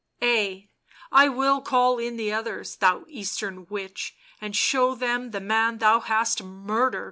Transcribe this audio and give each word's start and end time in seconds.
"Ay, 0.23 0.67
I 1.11 1.29
will 1.29 1.61
call 1.61 1.99
in 1.99 2.17
the 2.17 2.33
others, 2.33 2.77
thou 2.77 3.05
Eastern 3.07 3.67
witch, 3.69 4.15
and 4.41 4.55
show 4.55 4.95
them 4.95 5.29
the 5.29 5.39
man 5.39 5.77
thou 5.77 5.99
hast 5.99 6.41
murdered." 6.41 6.99